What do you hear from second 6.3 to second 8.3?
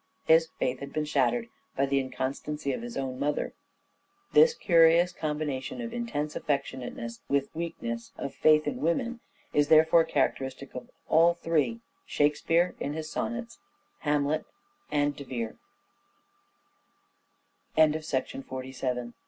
affectionateness with weakness